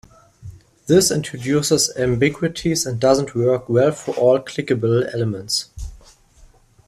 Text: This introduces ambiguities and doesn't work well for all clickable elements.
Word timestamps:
This 0.87 1.11
introduces 1.11 1.95
ambiguities 1.95 2.87
and 2.87 2.99
doesn't 2.99 3.35
work 3.35 3.69
well 3.69 3.91
for 3.91 4.15
all 4.15 4.39
clickable 4.39 5.07
elements. 5.13 5.69